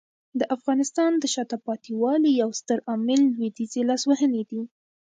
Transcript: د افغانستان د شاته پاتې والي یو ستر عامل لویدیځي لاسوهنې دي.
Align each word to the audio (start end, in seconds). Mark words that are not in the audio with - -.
د 0.39 0.41
افغانستان 0.55 1.11
د 1.17 1.23
شاته 1.33 1.57
پاتې 1.65 1.91
والي 2.01 2.31
یو 2.41 2.49
ستر 2.59 2.77
عامل 2.89 3.21
لویدیځي 3.33 3.81
لاسوهنې 3.89 4.43
دي. 4.49 4.61